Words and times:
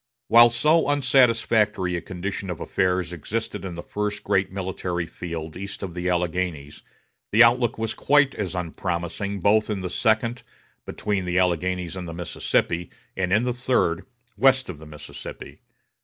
While 0.29 0.49
so 0.49 0.87
unsatisfactory 0.89 1.95
a 1.95 2.01
condition 2.01 2.49
of 2.49 2.59
affairs 2.59 3.13
existed 3.13 3.63
in 3.63 3.75
the 3.75 3.83
first 3.83 4.23
great 4.23 4.51
military 4.51 5.05
field 5.05 5.55
east 5.55 5.83
of 5.83 5.93
the 5.93 6.09
Alleghanies, 6.09 6.81
the 7.31 7.43
outlook 7.43 7.77
was 7.77 7.93
quite 7.93 8.33
as 8.33 8.55
unpromising 8.55 9.41
both 9.41 9.69
in 9.69 9.81
the 9.81 9.91
second 9.91 10.41
between 10.85 11.25
the 11.25 11.37
Alleghanies 11.37 11.95
and 11.95 12.07
the 12.07 12.15
Mississippi 12.15 12.89
and 13.15 13.31
in 13.31 13.43
the 13.43 13.53
third 13.53 14.03
west 14.35 14.69
of 14.71 14.79
the 14.79 14.87
Mississippi. 14.87 15.61